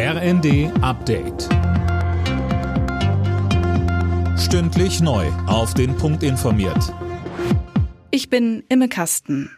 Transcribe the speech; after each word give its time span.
RND 0.00 0.70
Update. 0.80 1.48
Stündlich 4.38 5.00
neu. 5.00 5.26
Auf 5.48 5.74
den 5.74 5.96
Punkt 5.96 6.22
informiert. 6.22 6.94
Ich 8.12 8.30
bin 8.30 8.62
Imme 8.68 8.88
Kasten. 8.88 9.50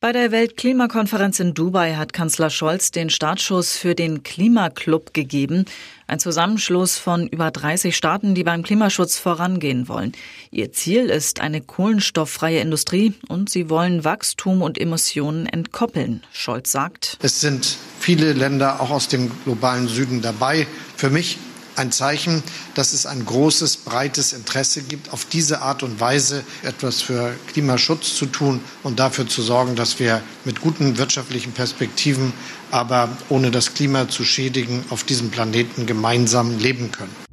Bei 0.00 0.12
der 0.12 0.30
Weltklimakonferenz 0.30 1.40
in 1.40 1.54
Dubai 1.54 1.94
hat 1.94 2.12
Kanzler 2.12 2.50
Scholz 2.50 2.90
den 2.90 3.10
Startschuss 3.10 3.76
für 3.78 3.94
den 3.94 4.22
Klimaclub 4.22 5.12
gegeben, 5.12 5.64
ein 6.06 6.20
Zusammenschluss 6.20 6.98
von 6.98 7.26
über 7.26 7.50
30 7.50 7.96
Staaten, 7.96 8.36
die 8.36 8.44
beim 8.44 8.62
Klimaschutz 8.62 9.18
vorangehen 9.18 9.88
wollen. 9.88 10.12
Ihr 10.52 10.70
Ziel 10.70 11.06
ist 11.06 11.40
eine 11.40 11.62
kohlenstofffreie 11.62 12.60
Industrie 12.60 13.14
und 13.26 13.50
sie 13.50 13.70
wollen 13.70 14.04
Wachstum 14.04 14.62
und 14.62 14.78
Emissionen 14.78 15.46
entkoppeln. 15.46 16.22
Scholz 16.30 16.70
sagt, 16.70 17.18
es 17.22 17.40
sind 17.40 17.78
viele 18.08 18.32
Länder 18.32 18.80
auch 18.80 18.88
aus 18.88 19.08
dem 19.08 19.30
globalen 19.44 19.86
Süden 19.86 20.22
dabei. 20.22 20.66
Für 20.96 21.10
mich 21.10 21.36
ein 21.76 21.92
Zeichen, 21.92 22.42
dass 22.72 22.94
es 22.94 23.04
ein 23.04 23.26
großes, 23.26 23.76
breites 23.76 24.32
Interesse 24.32 24.80
gibt, 24.80 25.12
auf 25.12 25.26
diese 25.26 25.60
Art 25.60 25.82
und 25.82 26.00
Weise 26.00 26.42
etwas 26.62 27.02
für 27.02 27.36
Klimaschutz 27.52 28.16
zu 28.16 28.24
tun 28.24 28.62
und 28.82 28.98
dafür 28.98 29.28
zu 29.28 29.42
sorgen, 29.42 29.76
dass 29.76 29.98
wir 29.98 30.22
mit 30.46 30.62
guten 30.62 30.96
wirtschaftlichen 30.96 31.52
Perspektiven, 31.52 32.32
aber 32.70 33.10
ohne 33.28 33.50
das 33.50 33.74
Klima 33.74 34.08
zu 34.08 34.24
schädigen, 34.24 34.86
auf 34.88 35.04
diesem 35.04 35.28
Planeten 35.28 35.84
gemeinsam 35.84 36.58
leben 36.58 36.90
können. 36.90 37.27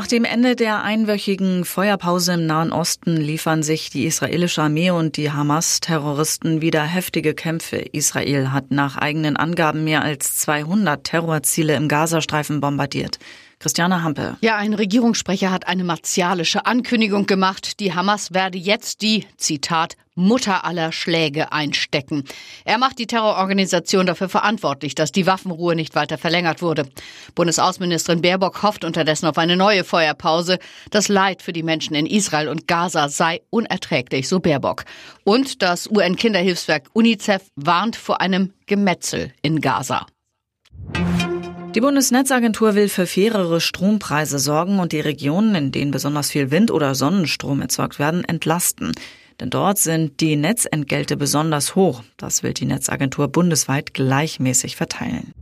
Nach 0.00 0.06
dem 0.06 0.24
Ende 0.24 0.56
der 0.56 0.82
einwöchigen 0.82 1.66
Feuerpause 1.66 2.32
im 2.32 2.46
Nahen 2.46 2.72
Osten 2.72 3.18
liefern 3.18 3.62
sich 3.62 3.90
die 3.90 4.06
israelische 4.06 4.62
Armee 4.62 4.90
und 4.92 5.18
die 5.18 5.30
Hamas-Terroristen 5.30 6.62
wieder 6.62 6.82
heftige 6.84 7.34
Kämpfe. 7.34 7.76
Israel 7.76 8.50
hat 8.50 8.70
nach 8.70 8.96
eigenen 8.96 9.36
Angaben 9.36 9.84
mehr 9.84 10.00
als 10.00 10.38
200 10.38 11.04
Terrorziele 11.04 11.76
im 11.76 11.86
Gazastreifen 11.86 12.62
bombardiert. 12.62 13.18
Christiane 13.60 14.02
Hampe. 14.02 14.38
Ja, 14.40 14.56
ein 14.56 14.72
Regierungssprecher 14.72 15.50
hat 15.50 15.68
eine 15.68 15.84
martialische 15.84 16.64
Ankündigung 16.64 17.26
gemacht. 17.26 17.78
Die 17.78 17.94
Hamas 17.94 18.32
werde 18.32 18.56
jetzt 18.56 19.02
die, 19.02 19.26
Zitat, 19.36 19.96
Mutter 20.14 20.64
aller 20.64 20.92
Schläge 20.92 21.52
einstecken. 21.52 22.24
Er 22.64 22.78
macht 22.78 22.98
die 22.98 23.06
Terrororganisation 23.06 24.06
dafür 24.06 24.30
verantwortlich, 24.30 24.94
dass 24.94 25.12
die 25.12 25.26
Waffenruhe 25.26 25.76
nicht 25.76 25.94
weiter 25.94 26.16
verlängert 26.16 26.62
wurde. 26.62 26.88
Bundesaußenministerin 27.34 28.22
Baerbock 28.22 28.62
hofft 28.62 28.84
unterdessen 28.84 29.26
auf 29.26 29.36
eine 29.36 29.58
neue 29.58 29.84
Feuerpause. 29.84 30.58
Das 30.90 31.08
Leid 31.08 31.42
für 31.42 31.52
die 31.52 31.62
Menschen 31.62 31.94
in 31.94 32.06
Israel 32.06 32.48
und 32.48 32.66
Gaza 32.66 33.10
sei 33.10 33.42
unerträglich, 33.50 34.26
so 34.26 34.40
Baerbock. 34.40 34.84
Und 35.24 35.60
das 35.60 35.86
UN-Kinderhilfswerk 35.90 36.88
UNICEF 36.94 37.42
warnt 37.56 37.96
vor 37.96 38.22
einem 38.22 38.54
Gemetzel 38.64 39.32
in 39.42 39.60
Gaza. 39.60 40.06
Die 41.74 41.80
Bundesnetzagentur 41.80 42.74
will 42.74 42.88
für 42.88 43.06
fairere 43.06 43.60
Strompreise 43.60 44.40
sorgen 44.40 44.80
und 44.80 44.90
die 44.90 44.98
Regionen, 44.98 45.54
in 45.54 45.70
denen 45.70 45.92
besonders 45.92 46.30
viel 46.30 46.50
Wind- 46.50 46.72
oder 46.72 46.96
Sonnenstrom 46.96 47.62
erzeugt 47.62 48.00
werden, 48.00 48.24
entlasten. 48.24 48.90
Denn 49.38 49.50
dort 49.50 49.78
sind 49.78 50.20
die 50.20 50.34
Netzentgelte 50.34 51.16
besonders 51.16 51.76
hoch. 51.76 52.02
Das 52.16 52.42
will 52.42 52.54
die 52.54 52.66
Netzagentur 52.66 53.28
bundesweit 53.28 53.94
gleichmäßig 53.94 54.74
verteilen. 54.74 55.32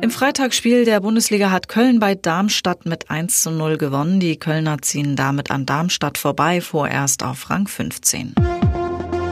Im 0.00 0.10
Freitagsspiel 0.10 0.84
der 0.84 1.00
Bundesliga 1.00 1.50
hat 1.50 1.66
Köln 1.66 1.98
bei 1.98 2.14
Darmstadt 2.14 2.86
mit 2.86 3.10
1 3.10 3.42
zu 3.42 3.50
0 3.50 3.76
gewonnen. 3.76 4.20
Die 4.20 4.38
Kölner 4.38 4.82
ziehen 4.82 5.16
damit 5.16 5.50
an 5.50 5.66
Darmstadt 5.66 6.16
vorbei, 6.16 6.60
vorerst 6.60 7.24
auf 7.24 7.50
Rang 7.50 7.66
15. 7.66 8.34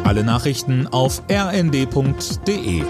Alle 0.03 0.25
Nachrichten 0.25 0.89
auf 0.89 1.22
rnd.de 1.31 2.83